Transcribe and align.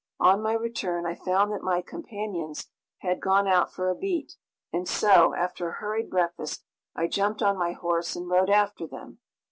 On 0.19 0.41
my 0.41 0.53
return 0.53 1.05
I 1.05 1.13
found 1.13 1.51
that 1.51 1.61
my 1.61 1.83
companions 1.83 2.71
had 3.01 3.21
gone 3.21 3.47
out 3.47 3.71
for 3.71 3.87
a 3.87 3.93
beat, 3.95 4.33
and 4.73 4.89
so, 4.89 5.35
after 5.35 5.69
a 5.69 5.73
hurried 5.73 6.09
breakfast, 6.09 6.65
I 6.95 7.05
jumped 7.05 7.43
on 7.43 7.55
my 7.55 7.73
horse 7.73 8.15
and 8.15 8.27
rode 8.27 8.49
after 8.49 8.87
them. 8.87 9.19